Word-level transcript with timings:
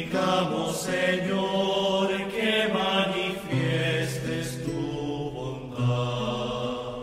suplicamos, 0.00 0.76
Señor, 0.76 2.08
que 2.28 2.68
manifiestes 2.72 4.64
tu 4.64 5.30
bondad. 5.30 7.02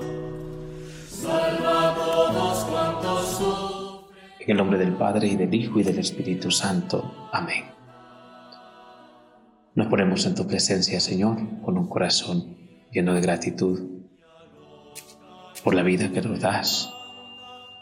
Salva 1.08 1.92
a 1.92 1.96
todos 1.96 2.64
cuantos 2.66 3.30
sufren. 3.38 4.18
En 4.40 4.52
el 4.52 4.58
nombre 4.58 4.80
del 4.80 4.94
Padre, 4.94 5.28
y 5.28 5.36
del 5.36 5.54
Hijo, 5.54 5.80
y 5.80 5.84
del 5.84 6.00
Espíritu 6.00 6.50
Santo. 6.50 7.30
Amén. 7.32 7.66
Nos 9.76 9.88
ponemos 9.88 10.26
en 10.26 10.34
tu 10.34 10.48
presencia, 10.48 11.00
Señor, 11.00 11.38
con 11.62 11.78
un 11.78 11.88
corazón 11.88 12.58
lleno 12.92 13.14
de 13.14 13.22
gratitud 13.22 13.80
por 15.64 15.76
la 15.76 15.84
vida 15.84 16.12
que 16.12 16.22
nos 16.22 16.40
das, 16.40 16.92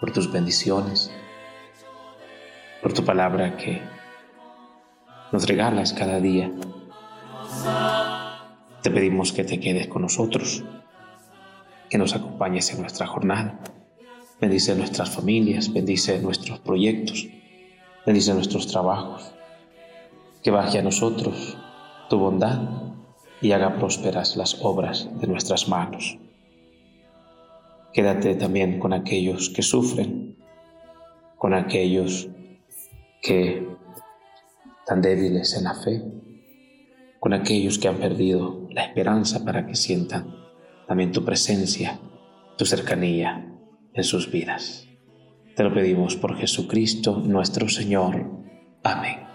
por 0.02 0.12
tus 0.12 0.30
bendiciones, 0.32 1.10
por 2.82 2.92
tu 2.94 3.06
palabra 3.06 3.56
que 3.56 3.95
nos 5.36 5.48
regalas 5.48 5.92
cada 5.92 6.22
día. 6.22 6.50
Te 8.82 8.90
pedimos 8.90 9.34
que 9.34 9.44
te 9.44 9.60
quedes 9.60 9.88
con 9.88 10.04
nosotros, 10.04 10.64
que 11.90 11.98
nos 11.98 12.16
acompañes 12.16 12.72
en 12.72 12.80
nuestra 12.80 13.06
jornada. 13.06 13.60
Bendice 14.40 14.74
nuestras 14.76 15.10
familias, 15.10 15.74
bendice 15.74 16.20
nuestros 16.20 16.60
proyectos, 16.60 17.28
bendice 18.06 18.34
nuestros 18.34 18.68
trabajos. 18.68 19.34
Que 20.42 20.52
baje 20.52 20.80
a 20.80 20.84
nosotros 20.84 21.58
tu 22.10 22.18
bondad 22.18 22.62
y 23.42 23.52
haga 23.52 23.76
prósperas 23.76 24.38
las 24.38 24.62
obras 24.62 25.10
de 25.20 25.28
nuestras 25.28 25.68
manos. 25.68 26.18
Quédate 27.92 28.36
también 28.36 28.80
con 28.80 28.94
aquellos 28.94 29.50
que 29.50 29.64
sufren, 29.64 30.38
con 31.38 31.54
aquellos 31.54 32.30
que 33.22 33.76
tan 34.86 35.02
débiles 35.02 35.56
en 35.58 35.64
la 35.64 35.74
fe, 35.74 36.04
con 37.20 37.34
aquellos 37.34 37.80
que 37.80 37.88
han 37.88 37.98
perdido 37.98 38.68
la 38.72 38.84
esperanza 38.84 39.44
para 39.44 39.66
que 39.66 39.76
sientan 39.76 40.36
también 40.88 41.12
tu 41.12 41.26
presencia, 41.26 42.00
tu 42.58 42.66
cercanía 42.66 43.52
en 43.94 44.04
sus 44.04 44.32
vidas. 44.32 44.88
Te 45.56 45.64
lo 45.64 45.74
pedimos 45.74 46.16
por 46.16 46.38
Jesucristo 46.38 47.18
nuestro 47.18 47.70
Señor. 47.70 48.30
Amén. 48.84 49.35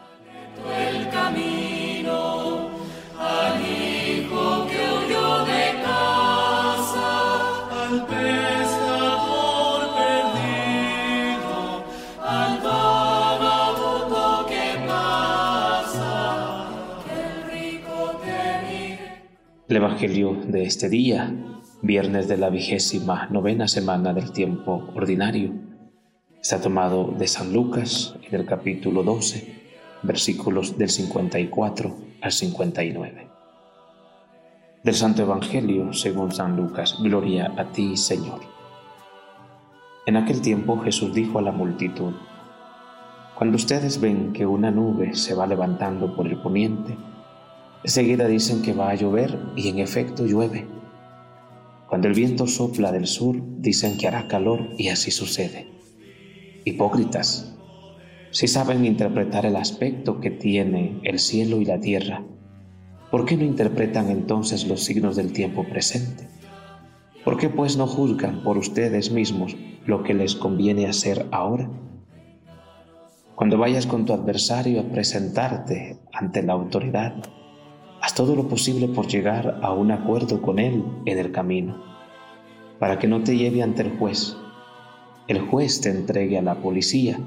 Evangelio 19.81 20.37
de 20.47 20.65
este 20.65 20.91
día, 20.91 21.35
viernes 21.81 22.29
de 22.29 22.37
la 22.37 22.51
vigésima 22.51 23.29
novena 23.31 23.67
semana 23.67 24.13
del 24.13 24.31
tiempo 24.31 24.91
ordinario, 24.95 25.55
está 26.39 26.61
tomado 26.61 27.15
de 27.19 27.27
San 27.27 27.55
Lucas 27.55 28.15
en 28.29 28.39
el 28.39 28.45
capítulo 28.45 29.03
12, 29.03 29.55
versículos 30.03 30.77
del 30.77 30.91
54 30.91 31.97
al 32.21 32.31
59. 32.31 33.29
Del 34.85 34.95
Santo 34.95 35.23
Evangelio 35.23 35.95
según 35.95 36.31
San 36.31 36.57
Lucas, 36.57 36.99
Gloria 37.03 37.51
a 37.57 37.73
ti, 37.73 37.97
Señor. 37.97 38.41
En 40.05 40.19
aquel 40.19 40.43
tiempo 40.43 40.79
Jesús 40.81 41.15
dijo 41.15 41.39
a 41.39 41.43
la 41.43 41.53
multitud, 41.53 42.13
Cuando 43.35 43.57
ustedes 43.57 43.99
ven 43.99 44.35
que 44.35 44.45
una 44.45 44.71
nube 44.71 45.15
se 45.15 45.35
va 45.35 45.47
levantando 45.47 46.15
por 46.15 46.27
el 46.27 46.37
poniente, 46.37 46.99
Enseguida 47.83 48.29
dicen 48.29 48.63
que 48.63 48.75
va 48.75 48.91
a 48.91 48.95
llover 48.95 49.39
y 49.57 49.69
en 49.69 49.79
efecto 49.79 50.27
llueve. 50.27 50.67
Cuando 51.89 52.09
el 52.09 52.15
viento 52.15 52.47
sopla 52.47 52.93
del 52.93 53.07
sur, 53.07 53.37
dicen 53.59 53.97
que 53.97 54.07
hará 54.07 54.29
calor 54.29 54.69
y 54.77 54.89
así 54.89 55.11
sucede. 55.11 55.67
Hipócritas, 56.65 57.57
si 58.31 58.47
saben 58.47 58.85
interpretar 58.85 59.47
el 59.47 59.57
aspecto 59.57 60.21
que 60.21 60.31
tiene 60.31 61.01
el 61.05 61.19
cielo 61.19 61.61
y 61.61 61.65
la 61.65 61.81
tierra, 61.81 62.23
¿por 63.11 63.25
qué 63.25 63.37
no 63.37 63.45
interpretan 63.45 64.11
entonces 64.11 64.69
los 64.69 64.85
signos 64.85 65.17
del 65.17 65.33
tiempo 65.33 65.65
presente? 65.65 66.29
¿Por 67.25 67.39
qué 67.39 67.49
pues 67.49 67.77
no 67.77 67.87
juzgan 67.87 68.45
por 68.45 68.57
ustedes 68.57 69.11
mismos 69.11 69.57
lo 69.85 70.05
que 70.05 70.15
les 70.15 70.37
conviene 70.37 70.87
hacer 70.87 71.27
ahora? 71.33 71.71
Cuando 73.35 73.59
vayas 73.59 73.87
con 73.87 74.05
tu 74.05 74.13
adversario 74.13 74.81
a 74.81 74.85
presentarte 74.85 75.99
ante 76.13 76.43
la 76.43 76.53
autoridad, 76.53 77.15
Todo 78.15 78.37
lo 78.37 78.49
posible 78.49 78.89
por 78.89 79.07
llegar 79.07 79.61
a 79.63 79.73
un 79.73 79.93
acuerdo 79.93 80.43
con 80.43 80.59
Él 80.59 80.85
en 81.07 81.19
el 81.19 81.33
camino, 81.33 81.83
para 82.79 82.99
que 82.99 83.07
no 83.07 83.23
te 83.23 83.37
lleve 83.37 83.63
ante 83.63 83.83
el 83.83 83.97
juez. 83.99 84.37
El 85.27 85.41
juez 85.41 85.81
te 85.81 85.89
entregue 85.91 86.37
a 86.37 86.43
la 86.43 86.57
policía 86.57 87.19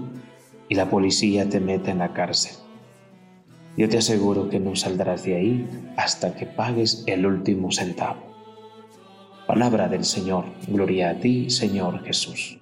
y 0.69 0.75
la 0.75 0.89
policía 0.89 1.49
te 1.49 1.59
meta 1.59 1.89
en 1.89 1.99
la 1.99 2.13
cárcel. 2.13 2.57
Yo 3.75 3.89
te 3.89 3.97
aseguro 3.97 4.49
que 4.49 4.59
no 4.59 4.75
saldrás 4.75 5.23
de 5.23 5.35
ahí 5.35 5.67
hasta 5.97 6.35
que 6.35 6.45
pagues 6.45 7.03
el 7.07 7.25
último 7.25 7.72
centavo. 7.72 8.22
Palabra 9.47 9.88
del 9.88 10.05
Señor, 10.05 10.45
gloria 10.67 11.09
a 11.09 11.16
ti, 11.16 11.49
Señor 11.49 12.03
Jesús. 12.03 12.59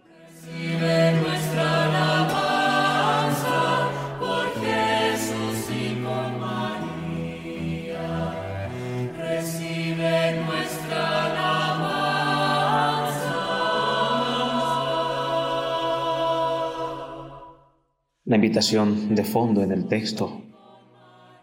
La 18.31 18.37
invitación 18.37 19.13
de 19.13 19.25
fondo 19.25 19.61
en 19.61 19.73
el 19.73 19.89
texto 19.89 20.41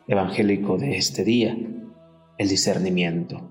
evangélico 0.06 0.78
de 0.78 0.96
este 0.96 1.22
día, 1.22 1.54
el 2.38 2.48
discernimiento. 2.48 3.42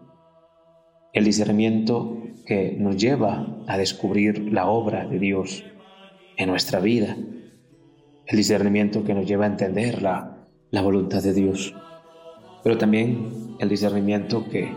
El 1.13 1.25
discernimiento 1.25 2.17
que 2.47 2.75
nos 2.79 2.97
lleva 2.97 3.59
a 3.67 3.77
descubrir 3.77 4.51
la 4.51 4.65
obra 4.65 5.05
de 5.05 5.19
Dios 5.19 5.63
en 6.35 6.49
nuestra 6.49 6.79
vida. 6.79 7.15
El 8.25 8.37
discernimiento 8.37 9.03
que 9.03 9.13
nos 9.13 9.27
lleva 9.27 9.45
a 9.45 9.49
entender 9.49 10.01
la, 10.01 10.47
la 10.71 10.81
voluntad 10.81 11.21
de 11.21 11.33
Dios. 11.35 11.75
Pero 12.63 12.79
también 12.79 13.55
el 13.59 13.69
discernimiento 13.69 14.49
que 14.49 14.73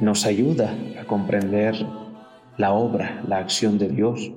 nos 0.00 0.26
ayuda 0.26 0.76
a 1.00 1.04
comprender 1.04 1.76
la 2.58 2.72
obra, 2.72 3.22
la 3.28 3.38
acción 3.38 3.78
de 3.78 3.88
Dios 3.88 4.32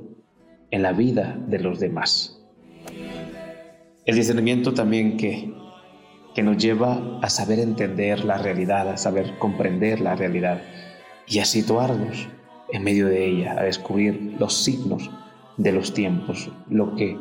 en 0.70 0.84
la 0.84 0.92
vida 0.92 1.36
de 1.48 1.58
los 1.58 1.80
demás. 1.80 2.37
El 4.08 4.16
discernimiento 4.16 4.74
también 4.74 5.18
que, 5.18 5.54
que 6.34 6.42
nos 6.42 6.58
lleva 6.58 7.20
a 7.22 7.30
saber 7.30 7.60
entender 7.60 8.24
la 8.24 8.38
realidad, 8.38 8.88
a 8.90 8.96
saber 8.96 9.38
comprender 9.38 10.00
la 10.00 10.16
realidad 10.16 10.62
y 11.28 11.40
a 11.40 11.46
situarnos 11.46 12.30
en 12.72 12.84
medio 12.86 13.08
de 13.08 13.28
ella, 13.28 13.60
a 13.60 13.64
descubrir 13.64 14.38
los 14.40 14.64
signos 14.64 15.12
de 15.58 15.74
los 15.74 15.94
tiempos, 15.94 16.50
lo 16.70 16.96
que 16.96 17.18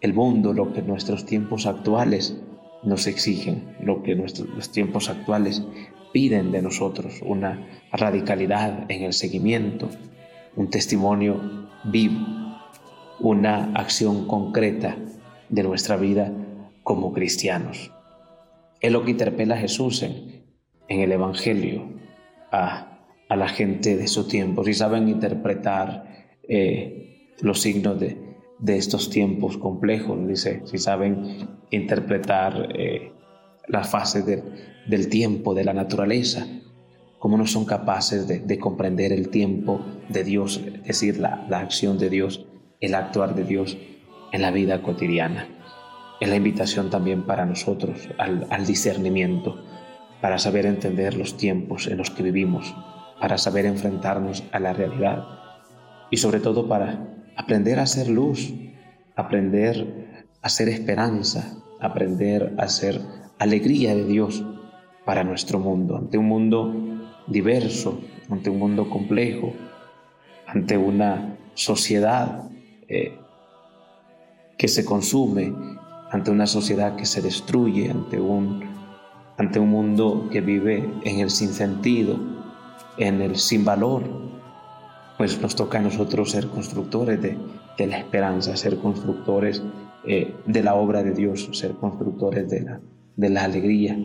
el 0.00 0.14
mundo, 0.14 0.52
lo 0.52 0.72
que 0.72 0.80
nuestros 0.80 1.26
tiempos 1.26 1.66
actuales 1.66 2.40
nos 2.84 3.08
exigen, 3.08 3.74
lo 3.80 4.04
que 4.04 4.14
nuestros 4.14 4.70
tiempos 4.70 5.10
actuales 5.10 5.64
piden 6.12 6.52
de 6.52 6.62
nosotros, 6.62 7.20
una 7.26 7.66
radicalidad 7.90 8.88
en 8.88 9.02
el 9.02 9.12
seguimiento, 9.12 9.88
un 10.54 10.70
testimonio 10.70 11.68
vivo, 11.82 12.24
una 13.18 13.72
acción 13.74 14.28
concreta 14.28 14.96
de 15.48 15.62
nuestra 15.62 15.96
vida 15.96 16.32
como 16.82 17.12
cristianos. 17.12 17.92
Es 18.80 18.92
lo 18.92 19.04
que 19.04 19.10
interpela 19.10 19.56
a 19.56 19.58
Jesús 19.58 20.02
en, 20.02 20.44
el 20.88 21.12
Evangelio 21.12 21.88
a, 22.50 22.84
la 23.28 23.48
gente 23.48 23.96
de 23.96 24.08
su 24.08 24.26
tiempo. 24.26 24.64
Si 24.64 24.72
saben 24.72 25.08
interpretar 25.08 26.32
eh, 26.48 27.34
los 27.40 27.60
signos 27.60 28.00
de, 28.00 28.16
estos 28.66 29.10
tiempos 29.10 29.58
complejos, 29.58 30.26
dice, 30.26 30.62
si 30.64 30.78
saben 30.78 31.48
interpretar 31.70 32.68
eh, 32.74 33.12
las 33.66 33.90
fases 33.90 34.24
del 34.24 35.08
tiempo, 35.08 35.54
de 35.54 35.64
la 35.64 35.74
naturaleza, 35.74 36.46
cómo 37.18 37.36
no 37.36 37.46
son 37.46 37.64
capaces 37.64 38.26
de, 38.26 38.58
comprender 38.58 39.12
el 39.12 39.28
tiempo 39.28 39.80
de 40.08 40.24
Dios, 40.24 40.62
es 40.64 40.86
decir, 40.86 41.18
la, 41.18 41.46
la 41.50 41.60
acción 41.60 41.98
de 41.98 42.08
Dios, 42.08 42.46
el 42.80 42.94
actuar 42.94 43.34
de 43.34 43.44
Dios 43.44 43.76
en 44.32 44.42
la 44.42 44.50
vida 44.50 44.82
cotidiana. 44.82 45.48
Es 46.20 46.28
la 46.28 46.36
invitación 46.36 46.90
también 46.90 47.22
para 47.22 47.46
nosotros 47.46 48.08
al, 48.18 48.66
discernimiento, 48.66 49.64
para 50.20 50.38
saber 50.38 50.66
entender 50.66 51.14
los 51.14 51.36
tiempos 51.36 51.86
en 51.86 51.98
los 51.98 52.10
que 52.10 52.24
vivimos, 52.24 52.74
para 53.20 53.38
saber 53.38 53.66
enfrentarnos 53.66 54.42
a 54.52 54.58
la 54.58 54.72
realidad 54.72 55.24
y 56.10 56.16
sobre 56.16 56.40
todo 56.40 56.68
para 56.68 57.06
aprender 57.36 57.78
a 57.78 57.86
ser 57.86 58.08
luz, 58.08 58.52
aprender 59.14 60.26
a 60.42 60.48
ser 60.48 60.68
esperanza, 60.68 61.56
aprender 61.80 62.54
a 62.58 62.68
ser 62.68 63.00
alegría 63.38 63.94
de 63.94 64.04
Dios 64.04 64.44
para 65.04 65.22
nuestro 65.22 65.60
mundo, 65.60 65.96
ante 65.96 66.18
un 66.18 66.26
mundo 66.26 66.74
diverso, 67.28 68.00
ante 68.28 68.50
un 68.50 68.58
mundo 68.58 68.90
complejo, 68.90 69.52
ante 70.46 70.76
una 70.76 71.36
sociedad 71.54 72.50
eh, 72.88 73.18
que 74.58 74.68
se 74.68 74.84
consume, 74.84 75.54
ante 76.10 76.30
una 76.30 76.46
sociedad 76.46 76.96
que 76.96 77.06
se 77.06 77.22
destruye, 77.22 77.90
ante 77.90 78.20
un, 78.20 78.64
ante 79.36 79.60
un 79.60 79.70
mundo 79.70 80.28
que 80.30 80.40
vive 80.40 80.90
en 81.04 81.20
el 81.20 81.30
sinsentido, 81.30 82.18
en 82.98 83.22
el 83.22 83.36
sin 83.36 83.64
valor, 83.64 84.02
pues 85.16 85.40
nos 85.40 85.54
toca 85.54 85.78
a 85.78 85.82
nosotros 85.82 86.32
ser 86.32 86.48
constructores 86.48 87.22
de, 87.22 87.38
la 87.86 87.98
esperanza, 87.98 88.56
ser 88.56 88.78
constructores 88.78 89.62
eh, 90.04 90.34
de 90.46 90.62
la 90.64 90.74
obra 90.74 91.04
de 91.04 91.12
Dios, 91.12 91.48
ser 91.52 91.72
constructores 91.74 92.50
de 92.50 92.62
la, 92.62 92.80
de 93.16 93.28
la 93.28 93.44
alegría 93.44 93.96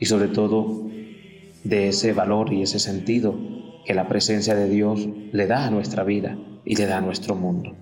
y 0.00 0.06
sobre 0.06 0.28
todo 0.28 0.88
de 1.62 1.88
ese 1.88 2.12
valor 2.12 2.52
y 2.52 2.62
ese 2.62 2.80
sentido 2.80 3.38
que 3.84 3.94
la 3.94 4.08
presencia 4.08 4.56
de 4.56 4.68
Dios 4.68 5.08
le 5.32 5.46
da 5.46 5.66
a 5.66 5.70
nuestra 5.70 6.02
vida 6.02 6.36
y 6.64 6.74
le 6.74 6.86
da 6.86 6.98
a 6.98 7.00
nuestro 7.00 7.36
mundo. 7.36 7.76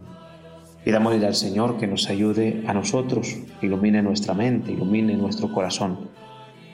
Pidámosle 0.85 1.27
al 1.27 1.35
Señor 1.35 1.77
que 1.77 1.87
nos 1.87 2.09
ayude 2.09 2.63
a 2.67 2.75
nosotros, 2.75 3.37
ilumine 3.61 4.03
nuestra 4.03 4.35
mente, 4.35 4.73
ilumine 4.73 5.17
nuestro 5.17 5.53
corazón, 5.53 6.11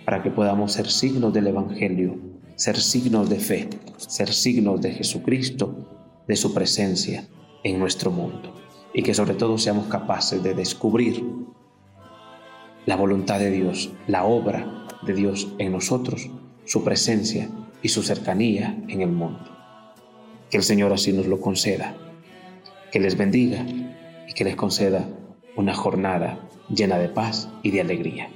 para 0.04 0.22
que 0.22 0.30
podamos 0.30 0.72
ser 0.72 0.90
signos 0.90 1.32
del 1.32 1.46
Evangelio, 1.46 2.16
ser 2.54 2.76
signos 2.76 3.28
de 3.28 3.38
fe, 3.38 3.70
ser 3.96 4.32
signos 4.32 4.80
de 4.80 4.92
Jesucristo, 4.92 6.22
de 6.28 6.36
su 6.36 6.54
presencia 6.54 7.26
en 7.62 7.78
nuestro 7.78 8.10
mundo. 8.10 8.54
Y 8.92 9.02
que 9.02 9.14
sobre 9.14 9.34
todo 9.34 9.58
seamos 9.58 9.86
capaces 9.86 10.42
de 10.42 10.54
descubrir 10.54 11.24
la 12.86 12.96
voluntad 12.96 13.38
de 13.38 13.50
Dios, 13.50 13.90
la 14.06 14.24
obra 14.24 14.86
de 15.02 15.14
Dios 15.14 15.48
en 15.58 15.72
nosotros, 15.72 16.30
su 16.64 16.84
presencia 16.84 17.48
y 17.82 17.88
su 17.88 18.02
cercanía 18.02 18.78
en 18.88 19.00
el 19.00 19.10
mundo. 19.10 19.44
Que 20.50 20.58
el 20.58 20.62
Señor 20.62 20.92
así 20.92 21.12
nos 21.12 21.26
lo 21.26 21.40
conceda, 21.40 21.96
que 22.94 23.00
les 23.00 23.16
bendiga 23.18 23.66
y 24.28 24.34
que 24.34 24.44
les 24.44 24.54
conceda 24.54 25.04
una 25.56 25.74
jornada 25.74 26.38
llena 26.68 26.96
de 26.96 27.08
paz 27.08 27.48
y 27.64 27.72
de 27.72 27.80
alegría. 27.80 28.28